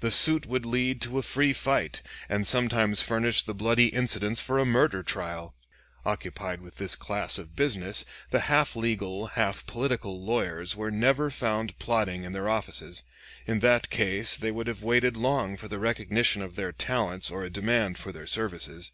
[0.00, 4.58] The suit would lead to a free fight, and sometimes furnish the bloody incidents for
[4.58, 5.54] a murder trial.
[6.04, 11.78] Occupied with this class of business, the half legal, half political lawyers were never found
[11.78, 13.04] plodding in their offices.
[13.46, 17.44] In that case they would have waited long for the recognition of their talents or
[17.44, 18.90] a demand for their services.